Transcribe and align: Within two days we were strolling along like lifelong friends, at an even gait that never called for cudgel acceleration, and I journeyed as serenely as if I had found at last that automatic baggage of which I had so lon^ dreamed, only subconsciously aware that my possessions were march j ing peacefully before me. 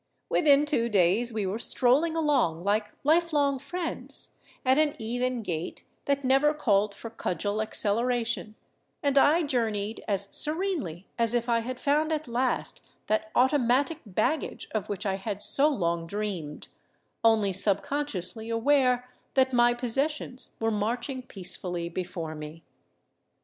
Within 0.29 0.65
two 0.65 0.89
days 0.89 1.31
we 1.31 1.45
were 1.45 1.59
strolling 1.59 2.15
along 2.15 2.63
like 2.63 2.87
lifelong 3.03 3.59
friends, 3.59 4.31
at 4.65 4.79
an 4.79 4.95
even 4.97 5.43
gait 5.43 5.83
that 6.05 6.23
never 6.23 6.55
called 6.55 6.95
for 6.95 7.11
cudgel 7.11 7.61
acceleration, 7.61 8.55
and 9.03 9.15
I 9.15 9.43
journeyed 9.43 10.03
as 10.07 10.27
serenely 10.35 11.05
as 11.19 11.35
if 11.35 11.47
I 11.47 11.59
had 11.59 11.79
found 11.79 12.11
at 12.11 12.27
last 12.27 12.81
that 13.05 13.29
automatic 13.35 13.99
baggage 14.07 14.67
of 14.71 14.89
which 14.89 15.05
I 15.05 15.17
had 15.17 15.39
so 15.39 15.71
lon^ 15.71 16.07
dreamed, 16.07 16.67
only 17.23 17.53
subconsciously 17.53 18.49
aware 18.49 19.07
that 19.35 19.53
my 19.53 19.75
possessions 19.75 20.55
were 20.59 20.71
march 20.71 21.05
j 21.05 21.13
ing 21.13 21.21
peacefully 21.27 21.89
before 21.89 22.33
me. 22.33 22.63